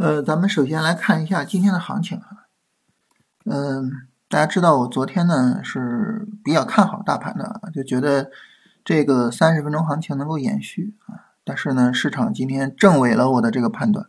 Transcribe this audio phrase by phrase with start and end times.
[0.00, 2.46] 呃，咱们首先来看一下今天的行情哈。
[3.44, 8.30] 嗯，大家知道我昨天呢是比较看好大盘的，就觉得
[8.82, 11.36] 这个三十分钟行情能够延续啊。
[11.44, 14.06] 但是呢，市场今天证伪了我的这个判断，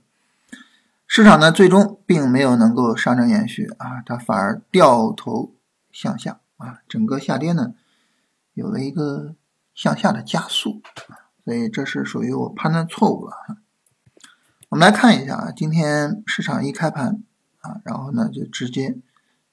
[1.07, 5.53] 市场呢最终并没有能够上证延续啊，它反而掉头
[5.91, 7.73] 向下啊，整个下跌呢
[8.53, 9.35] 有了一个
[9.75, 10.81] 向下的加速，
[11.43, 13.33] 所以这是属于我判断错误了。
[14.71, 17.21] 我们来看一下啊，今天市场一开盘
[17.59, 18.95] 啊，然后呢就直接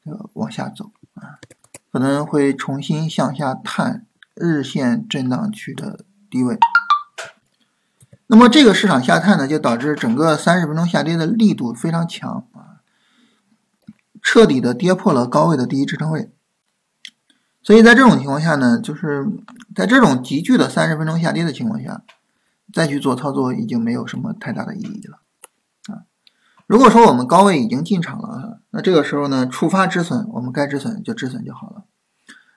[0.07, 1.43] 就往下走啊，
[1.91, 6.57] 可能会重新向下探日线震荡区的低位。
[8.29, 12.79] 那么这个市场下探呢，就导致整个三十分钟下跌的力度非常强啊，
[14.23, 16.31] 彻底的跌破了高位的第一支撑位。
[17.61, 19.27] 所以在这种情况下呢，就是
[19.75, 22.05] 在这种急剧的三十分钟下跌的情况下。
[22.73, 25.21] 再去做操作已经没有什么太大的意义了
[25.93, 26.05] 啊！
[26.67, 31.85] 如果说我们高位已经进场了，那这个时候呢，触发止损，我们该止损就止损就好了。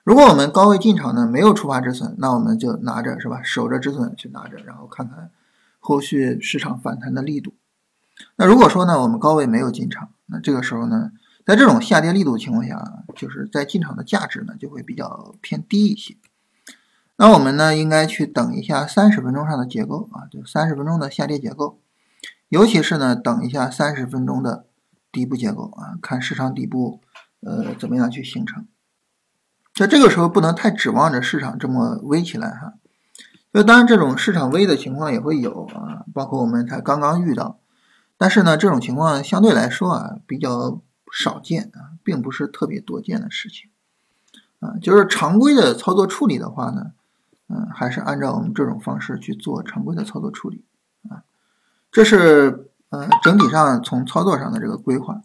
[0.04, 5.30] 如果我们高位进场呢，没有触发止损，那我们就拿着是吧，守着止损去拿着，然后看看
[5.78, 7.54] 后续市场反弹的力度。
[8.36, 11.12] 那如果说呢，我们高位没有进场，那这个时候呢，
[11.46, 16.16] 在这种下跌力度情况下，就是在进场的价值呢就会比较偏低一些。
[17.16, 21.78] 那我们呢，应该去等一下三十分钟上的结构啊，就三十分钟的下跌结构，
[22.48, 24.64] 尤其是呢，等一下三十分钟的
[25.12, 27.00] 底部结构啊，看市场底部
[27.40, 28.66] 呃怎么样去形成。
[29.74, 32.74] 在这个时候不能太指望着市场这么微起来哈，
[33.52, 37.60] 就当然这种市场微的情况也会有啊，包括我们才刚刚遇到，
[38.16, 40.80] 但是呢，这种情况相对来说啊比较
[41.12, 43.70] 少见啊，并不是特别多见的事情
[44.58, 46.92] 啊，就是常规的操作处理的话呢。
[47.48, 50.64] 嗯，还是按照我们这种方式去做常规的操作处理
[51.10, 51.24] 啊，
[51.90, 55.22] 这是呃整体上从操作上的这个规划。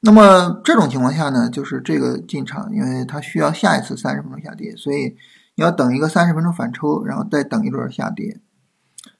[0.00, 5.16] 那么这种情况下呢，就是这个进场，因为它需要下一次三十分钟下跌，所以
[5.56, 8.40] 你要等一个三十分钟反抽，然后再等一轮下跌。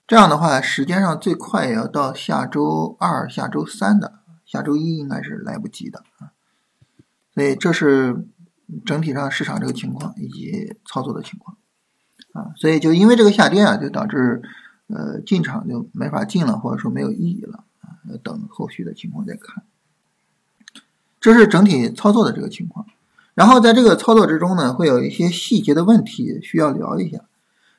[0.07, 6.33] 这样的话，时间上最快也要到下周二、下周三的，下周一应该是来不及的啊。
[7.35, 8.27] 所以这是
[8.87, 11.57] 整体上市场这个情况以及操作的情况。
[12.33, 14.43] 啊，所以就因为这个下跌啊，就导致
[14.87, 19.65] 呃进场就没法进了，或者说没有意义了啊，要等后续的情况再看。
[21.21, 22.87] 这是整体操作的这个情况，
[23.35, 27.19] 然后在这个操作之中呢，会有一些细节的问题需要聊一下。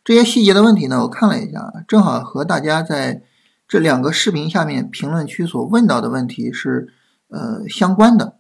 [0.04, 3.24] 这些细节的问题呢，我看了一下，正好和大家在
[3.68, 6.94] 这两个视频下面评论区所问到的问题是
[7.30, 8.38] 呃相关的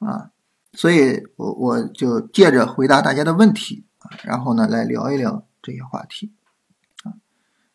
[0.00, 0.30] 啊，
[0.74, 5.44] 所以我我就借着回答大家的问题啊，然后呢来聊一聊。
[5.62, 6.32] 这些话题
[7.04, 7.14] 啊，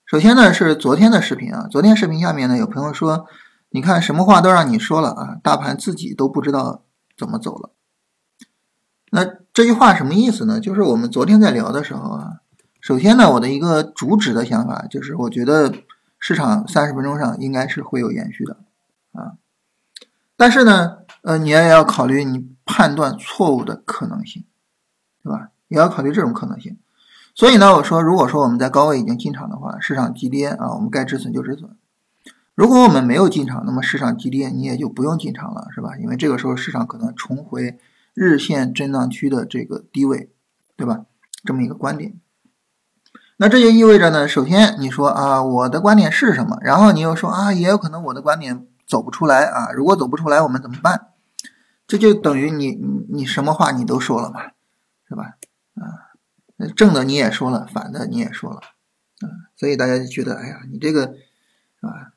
[0.06, 3.26] 首先呢是昨天的视频啊，昨天视频下面呢有朋友说，
[3.70, 6.84] 你看什么话都让你说了啊，大盘自己都不知道
[7.18, 7.72] 怎么走了。
[9.10, 10.60] 那这句话什么意思呢？
[10.60, 12.42] 就是我们昨天在聊的时候啊，
[12.82, 15.74] 首先呢我的一个主旨的想法就是，我觉得
[16.20, 18.58] 市场三十分钟上应该是会有延续的
[19.14, 19.38] 啊，
[20.36, 24.44] 但是呢，呃，你也要考虑你判断错误的可能性，
[25.24, 25.52] 对吧？
[25.70, 26.78] 也要考虑这种可能性。
[27.38, 31.70] 所以呢，我说，如果说我们在高位已经进场的话，市场急跌啊，我们该止损就止损；
[32.56, 35.96] 如果我们没有进场，那么市场急跌你也就不用进场了，是吧？
[36.02, 37.78] 因为这个时候市场可能重回
[38.16, 40.32] 日线震荡区的这个低位，
[40.76, 41.06] 对吧？
[41.46, 42.20] 这么一个观点。
[43.38, 46.58] 那这就意味着呢，首先你说啊，我的观点是什么？
[46.62, 49.72] 然后你又说啊，也有可能我的观点走不出来啊。
[49.74, 51.10] 如果走不出来，我们怎么办？
[51.86, 54.42] 这就等于你你你什么话你都说了嘛，
[55.08, 55.38] 是吧？
[55.76, 56.07] 啊。
[56.76, 61.14] 正的你也说了，反的你也说了，啊，所以大家就觉得，哎呀，你这个，
[61.82, 62.14] 啊，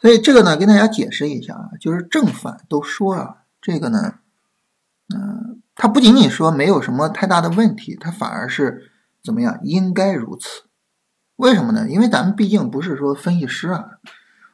[0.00, 4.14] 所以这个呢，跟大家解释一下啊，就是正反都说啊，这个呢，
[5.14, 8.90] 嗯，它不仅仅说没有什么太大的问题，它反而是
[9.22, 10.64] 怎么样，应该如此。
[11.36, 11.88] 为什么呢？
[11.88, 13.98] 因为咱们毕竟不是说分析师啊，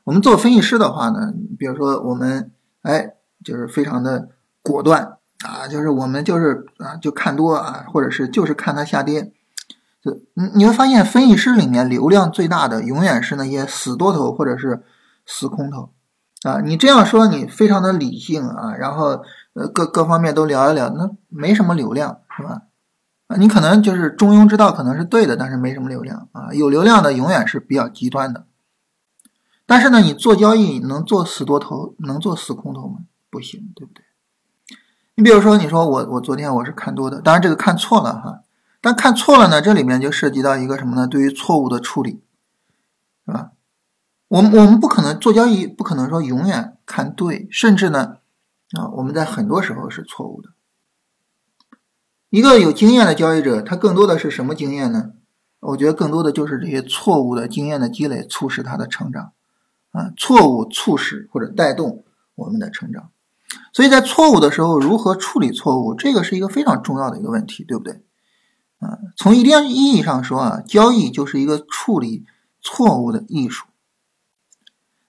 [0.04, 2.50] 我们做分析师的话呢，比如说我们，
[2.82, 4.30] 哎，就是非常的
[4.60, 5.16] 果断。
[5.44, 9.32] 啊，就是我们就是啊，就看多啊，或者是就是看它下跌，
[10.02, 14.82] 就你你会发现分析师里面流量最大的永远是那些死多头或者是
[15.24, 15.90] 死空头
[16.42, 16.60] 啊。
[16.60, 19.22] 你这样说你非常的理性啊，然后
[19.54, 22.62] 呃各各方面都聊一聊，那没什么流量是吧？
[23.28, 26.52] 啊，你可能就是中庸之道可能是对的，但是没什么流量啊。
[26.52, 28.44] 有流量的永远是比较极端的，
[29.64, 32.98] 但是呢，你做交易能做死多头，能做死空头吗？
[33.30, 34.02] 不行，对不对？
[35.20, 38.40] 你比如说，你说我我昨天我是看多的，当然这个看错了哈，
[38.80, 41.06] 但看错了呢，这里面就涉及到一个什么呢？
[41.06, 42.22] 对于错误的处理，
[43.26, 43.50] 是吧？
[44.28, 48.16] 我们我们不可能做交易，不可能说永远看对，甚至呢，
[48.72, 50.48] 啊，我们在很多时候是错误的。
[52.30, 55.10] 一个有经验的交易者，他更多的是什么经验呢？
[55.60, 59.32] 我觉得更多的就是这些错误的经验的积累，促使他的成长，
[59.90, 62.04] 啊，错误促使或者带动
[62.36, 63.10] 我们的成长。
[63.72, 68.02] 所以在错误的时候，如何处理错误，这个是一个非常重要的一个问题，对不对？
[68.78, 72.24] 啊，从一定意义上说啊，交易就是一个处理
[72.62, 73.66] 错误的艺术。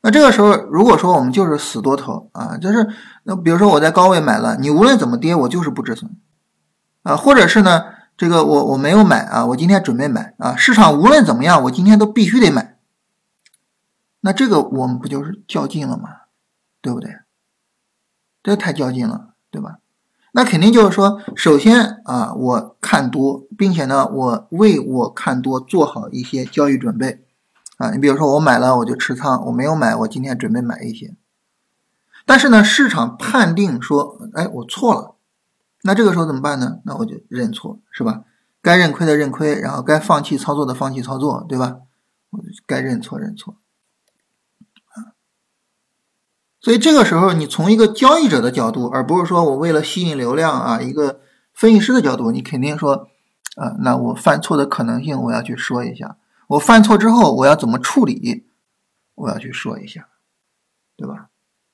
[0.02, 2.90] 那这个时候，如果说我们就是死多头啊，就是
[3.24, 6.12] 那比如说我在高位买了，你无论怎么跌，我就是不止损
[7.04, 7.84] 啊，或者是呢，
[8.18, 12.78] 这个我我没有买啊，我今天准备买啊，市场无论怎么样，我今天都必须得买。
[14.22, 16.10] 那这个我们不就是较劲了吗？
[16.82, 17.21] 对不对？
[18.44, 19.80] 这太较劲了，对吧？
[20.34, 27.26] 那肯定就是说，首先啊，我看多，并且呢，我为我看多做好一些交易准备。
[27.78, 31.16] 啊，你比如说我买了我就持仓，我没有买，我今天准备买一些。
[32.26, 35.16] 但是呢，市场判定说，哎，我错了，
[35.82, 36.80] 那这个时候怎么办呢？
[36.86, 38.24] 那我就认错，是吧？
[38.62, 41.78] 该认亏的认亏，然后该放弃操作的放弃操作，对吧？
[42.68, 43.56] 该认错认错。
[44.94, 45.12] 啊，
[46.62, 51.20] 所以这个时候你从一个交易者的角度，而不是说我为了吸引流量啊，一个
[51.54, 53.08] 分析师的角度，你肯定说，
[53.56, 56.18] 啊，那我犯错的可能性我要去说一下。
[56.50, 58.46] 我犯错之后，我要怎么处理？
[59.16, 60.08] 我要去说一下，
[60.96, 61.30] 对吧？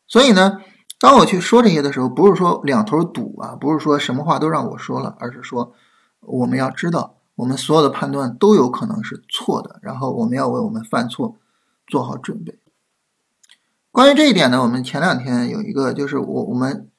[0.07, 0.62] 所以呢，
[1.00, 5.74] 当我去说这些的时候，不是说两头堵啊，不是说什么话都让我说了，而是说
[6.22, 11.36] 我们要知道，我们所有的判断都有可能是错的，然后我们要为我们犯错
[11.88, 12.57] 做好准备。
[13.92, 16.89] 关于这一点呢，我们前两天有一个，就是我我们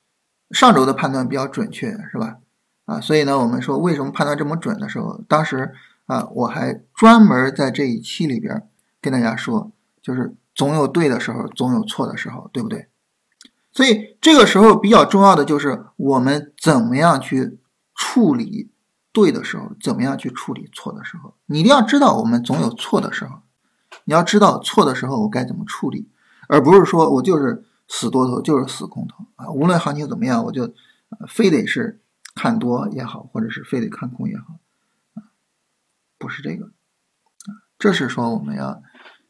[0.51, 2.39] 上周的判断比较准确，是吧？
[2.87, 5.73] 啊，所以呢，我们说为什么判断这么准的时候，当时。
[6.09, 8.67] 啊，我还专门在这一期里边
[8.99, 12.89] 跟大家说，就是总有对的时候，总有错的时候，对不对？
[13.73, 17.59] 所以这个时候比较重要的就是我们怎么样去
[17.95, 18.71] 处理
[19.13, 21.35] 对的时候，怎么样去处理错的时候。
[21.45, 23.43] 你一定要知道，我们总有错的时候，
[24.05, 26.09] 你要知道错的时候我该怎么处理，
[26.49, 29.49] 而不是说我就是死多头，就是死空头啊。
[29.51, 30.75] 无论行情怎么样，我就
[31.29, 32.01] 非得是
[32.35, 34.59] 看多也好，或者是非得看空也好
[35.15, 35.31] 啊。
[36.19, 38.83] 不是这个啊，这是说我们要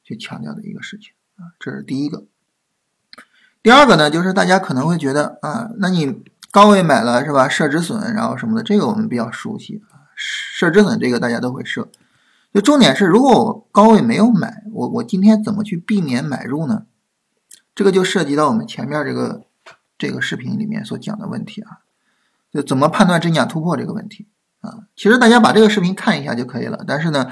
[0.02, 2.24] 去强调的一个事情啊，这是第一个。
[3.62, 7.48] 第二个呢，就是大家可能会觉得啊，那你高位买了是吧？
[7.48, 10.08] 设止损，然后什么的，这个我们比较熟悉啊。
[10.16, 11.88] 设止损这个大家都会设，
[12.52, 16.86] 就重点是，如果我高位没有买，我我今天怎么去避免买入呢？
[17.78, 19.44] 这个就涉及到我们前面这个
[19.96, 21.78] 这个视频里面所讲的问题啊，
[22.50, 24.26] 就怎么判断真假突破这个问题。
[24.62, 26.82] 啊，其实大家把这个视频看一下就可以了。
[26.88, 27.30] 但是呢，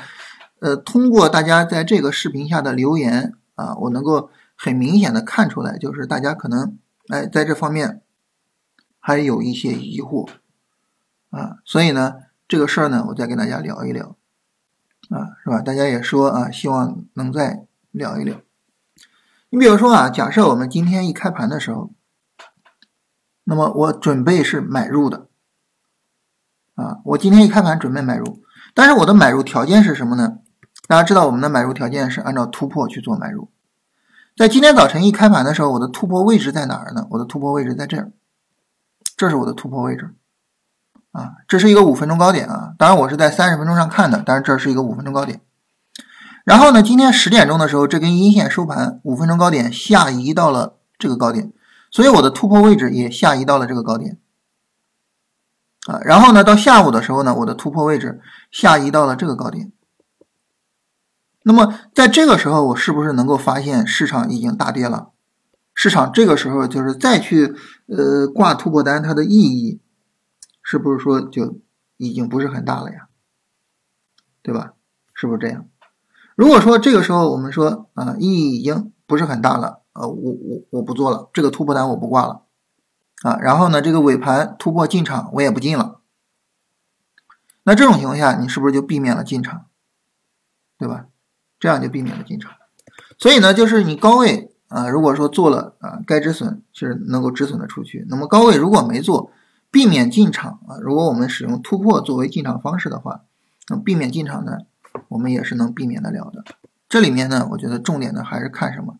[0.60, 6.78] 呃，通过大家在这个视频下的留言啊，我能够很明显的看出来，就是大家可能
[7.08, 8.02] 哎在这方面
[9.00, 10.28] 还有一些疑惑
[11.30, 11.56] 啊。
[11.64, 14.14] 所以呢，这个事儿呢，我再跟大家聊一聊
[15.10, 15.60] 啊，是吧？
[15.60, 18.36] 大家也说啊，希望能再聊一聊。
[19.56, 21.90] 你比如说啊，假设我们今天一开盘的时候，
[23.44, 25.28] 那么我准备是买入的。
[26.74, 28.42] 啊，我今天一开盘准备买入，
[28.74, 30.40] 但是我的买入条件是什么呢？
[30.86, 33.50] 大家知道我们的买入条件是按照突破去做买入。
[34.36, 37.06] 在今天早晨一开盘的时候，我的突破位置在哪儿呢？
[37.12, 38.12] 我的突破位置在这儿，
[39.16, 40.14] 这是我的突破位置。
[41.12, 45.40] 啊，这是一个五分钟高点啊，当然我是在三十分钟上看的，但是这是一个五分钟高点。
[46.46, 51.52] 然后呢，今天十点钟的时候，这根阴线收盘，五分钟高点下移到了这个高点，
[51.90, 54.20] 所以我的突破位置也下移到了这个高点。
[55.88, 58.20] 啊，然后呢，到下午的时候呢，我的突破位置
[58.52, 59.72] 下移到了这个高点。
[61.42, 65.10] 那么在这个时候，我是不是能够发现市场已经大跌了？
[65.74, 67.56] 市场这个时候就是再去
[67.88, 69.80] 呃挂突破单，它的意义
[70.62, 71.58] 是不是说就
[71.96, 73.08] 已经不是很大了呀？
[74.44, 74.74] 对吧？
[75.12, 75.66] 是不是这样？
[76.36, 82.42] 如果说这个时候我们说啊，意义已经不是很大了，呃，我我我不做了，这个突破单我不挂了。
[83.22, 86.00] 啊，然后呢，这个尾盘突破进场，我也不进了。
[87.62, 89.64] 那这种情况下，你是不是就避免了进场，
[90.78, 91.06] 对吧？
[91.58, 92.52] 这样就避免了进场。
[93.18, 98.04] 所以呢，就是你高位啊，如果说做了啊，该止损是能够止损的出去。
[98.10, 99.30] 那么高位如果没做，
[99.70, 100.76] 避免进场啊。
[100.82, 103.22] 如果我们使用突破作为进场方式的话，
[103.68, 104.58] 那避免进场呢，
[105.08, 106.44] 我们也是能避免得了的。
[106.88, 108.98] 这里面呢，我觉得重点呢还是看什么？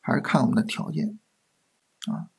[0.00, 1.18] 还是看我们的条件
[2.06, 2.30] 啊。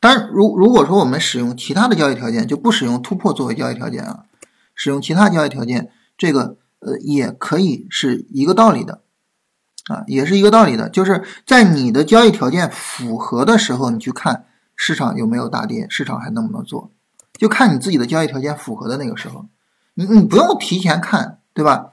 [0.00, 4.24] 当然，如如果说我们使用其他的交易条件，就不使用突破作为交易条件啊，
[4.74, 9.02] 使用其他交易条件，这个呃也可以是一个道理的
[9.88, 16.90] 啊，也是一个道理的，就是在你的交易条件符合的时候，你去看市场有没有大跌，市场还能不能做，
[17.34, 19.46] 就看你自己的交易条件符合的那个时候，
[19.94, 21.92] 你你不用提前看，对吧？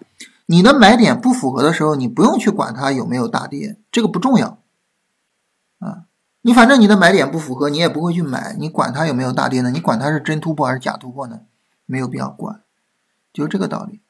[0.51, 4.57] 你的买点不符合的时候，你不用去管它有没有大跌，这个不重要，
[5.77, 6.05] 啊，
[6.41, 9.69] 你反正你的买点不符合，你也不会去买，你管它有没有大跌呢？
[9.69, 11.41] 你管它是真突破还是假突破呢？
[11.85, 12.61] 没有必要管，
[13.31, 14.01] 就是这个道理，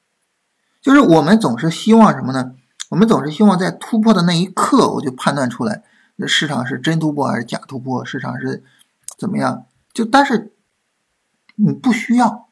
[0.81, 2.53] 就是我们总是希望什么呢？
[2.87, 5.83] 我们总是希望在突破的那一刻，我就判断出来，
[6.25, 8.63] 市场是真突破还是假突破，市场是
[9.17, 9.65] 怎么样？
[9.91, 10.53] 就但是
[11.55, 12.47] 你不需要，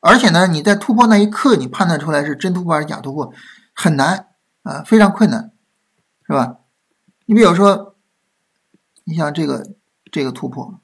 [0.00, 3.32] 而且呢，你在突破那一刻，你判断出来是真突破还是假突破，
[3.74, 4.28] 很难
[4.62, 5.52] 啊，非常困难，
[6.26, 6.58] 是吧？
[7.26, 7.96] 你比如说，
[9.04, 9.74] 你像这个
[10.10, 10.80] 这个突破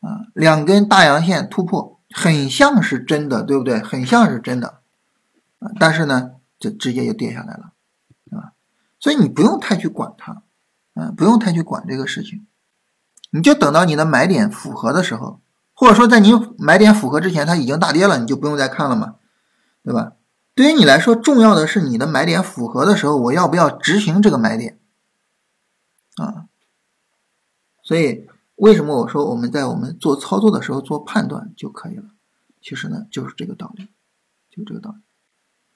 [0.00, 3.80] 啊，两根大阳线突破，很像是真的，对不对？
[3.80, 4.80] 很像是真的
[5.58, 7.72] 啊，但是呢，就直接就跌下来了。
[8.98, 10.42] 所以你不用太去管它，
[10.94, 12.46] 嗯，不用太去管这个事情，
[13.30, 15.40] 你就等到你的买点符合的时候，
[15.78, 19.16] 或者说在你买点符合之前，它已经大跌了，你就不用再看了嘛，
[19.84, 20.14] 对吧？
[20.54, 24.78] 对于你来说，重要的是你的买点符合的时候，我要不要执行这个买点
[26.16, 26.46] 啊？
[27.82, 32.04] 所以为什么我说我们在我们做操作的时候做判断就可以了？
[32.62, 33.88] 其实呢，就是这个道理，
[34.50, 34.96] 就这个道理。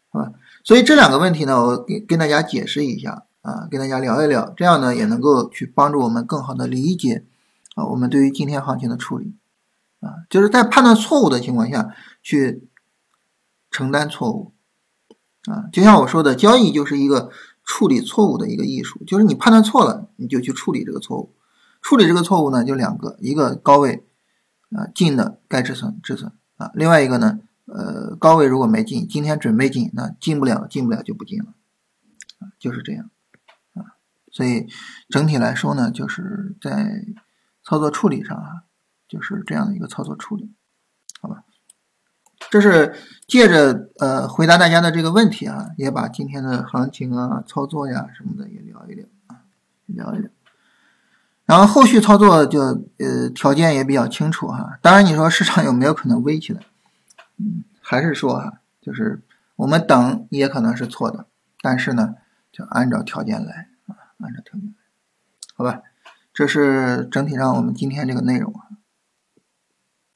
[0.08, 0.32] 好吧，
[0.64, 7.26] 所以这两个问题呢，我给跟大家解释一下啊，跟大家聊一聊，这样呢也能够去帮助我们更好的理解
[7.74, 9.36] 啊，我们对于今天行情的处理
[10.00, 12.68] 啊，就是在判断错误的情况下去
[13.70, 14.54] 承担错误。
[15.44, 17.30] 啊，就像我说的，交易就是一个
[17.64, 21.34] 处理错误的一个艺术，就是你判断错了，你就去处理这个错误，
[21.80, 24.06] 处理这个错误呢就两个，一个高位
[24.70, 27.40] 啊进的该止损止损啊，另外一个呢。
[27.72, 31.54] 呃，高位如果没进，今天准备进，那进不了，进不了就不进了，
[32.40, 33.08] 啊，就是这样，
[33.74, 33.94] 啊，
[34.32, 34.66] 所以
[35.08, 37.04] 整体来说呢，就是在
[37.62, 38.64] 操作处理上啊，
[39.10, 40.54] 就是这样的一个操作处理，
[41.20, 41.42] 好吧？
[42.48, 42.94] 这是
[43.26, 49.42] 借着呃回答大家的这个问题啊，也把今天的行情啊、操作呀什么的也聊一聊啊，
[49.86, 50.30] 聊一聊，
[51.44, 52.60] 然后后续操作就
[52.98, 54.78] 呃条件也比较清楚哈。
[54.80, 56.62] 当然你说市场有没有可能微起来？
[57.36, 59.20] 嗯，还是说啊，就是
[59.56, 61.26] 我们等也可能是错的，
[61.60, 62.14] 但是呢，
[62.52, 64.74] 就按照条件来啊，按照条件来，
[65.56, 65.82] 好吧？
[66.32, 68.69] 这是整体上我们今天这个内容啊。